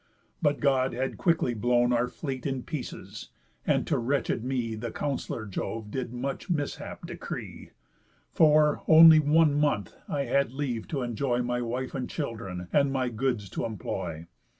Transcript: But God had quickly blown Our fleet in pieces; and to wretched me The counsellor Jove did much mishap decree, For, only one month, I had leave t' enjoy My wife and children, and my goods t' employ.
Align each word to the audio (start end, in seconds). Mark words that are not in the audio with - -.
But 0.41 0.59
God 0.61 0.93
had 0.93 1.19
quickly 1.19 1.53
blown 1.53 1.93
Our 1.93 2.07
fleet 2.07 2.47
in 2.47 2.63
pieces; 2.63 3.29
and 3.67 3.85
to 3.85 3.99
wretched 3.99 4.43
me 4.43 4.73
The 4.73 4.89
counsellor 4.89 5.45
Jove 5.45 5.91
did 5.91 6.11
much 6.11 6.49
mishap 6.49 7.05
decree, 7.05 7.69
For, 8.33 8.81
only 8.87 9.19
one 9.19 9.53
month, 9.53 9.93
I 10.09 10.23
had 10.23 10.53
leave 10.53 10.87
t' 10.87 11.01
enjoy 11.01 11.43
My 11.43 11.61
wife 11.61 11.93
and 11.93 12.09
children, 12.09 12.67
and 12.73 12.91
my 12.91 13.09
goods 13.09 13.47
t' 13.47 13.63
employ. 13.63 14.25